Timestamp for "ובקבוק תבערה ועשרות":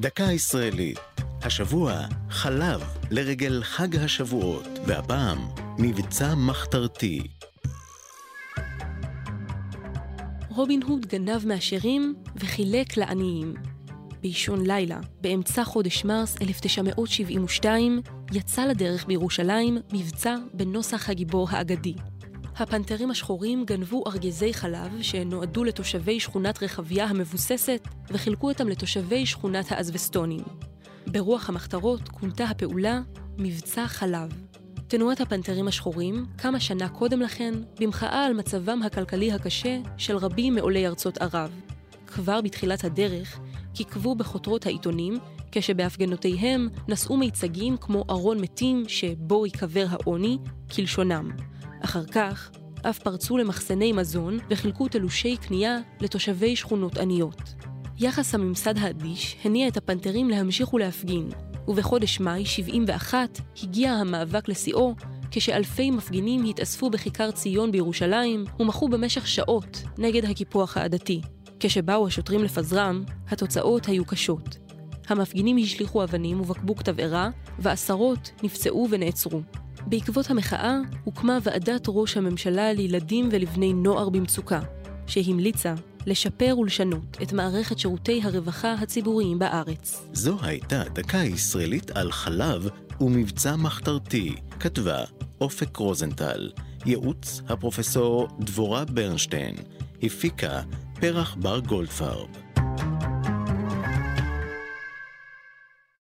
76.40-78.30